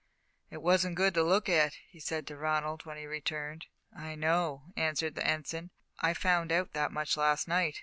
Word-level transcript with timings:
"It 0.49 0.63
wasn't 0.63 0.95
good 0.95 1.13
to 1.13 1.21
look 1.21 1.47
at," 1.47 1.73
he 1.91 1.99
said 1.99 2.25
to 2.25 2.35
Ronald, 2.35 2.87
when 2.87 2.97
he 2.97 3.05
returned. 3.05 3.67
"I 3.95 4.15
know," 4.15 4.63
answered 4.75 5.13
the 5.13 5.23
Ensign; 5.27 5.69
"I 5.99 6.15
found 6.15 6.51
out 6.51 6.73
that 6.73 6.91
much 6.91 7.15
last 7.17 7.47
night. 7.47 7.77